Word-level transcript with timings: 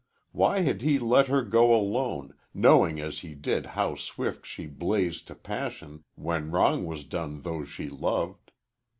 Why 0.31 0.61
had 0.61 0.81
he 0.81 0.97
let 0.97 1.27
her 1.27 1.43
go 1.43 1.75
alone, 1.79 2.33
knowing 2.55 2.99
as 2.99 3.19
he 3.19 3.35
did 3.35 3.67
how 3.77 3.93
swift 3.93 4.47
she 4.47 4.65
blazed 4.65 5.27
to 5.27 5.35
passion 5.35 6.05
when 6.15 6.49
wrong 6.49 6.87
was 6.87 7.03
done 7.05 7.43
those 7.43 7.69
she 7.69 7.87
loved? 7.87 8.49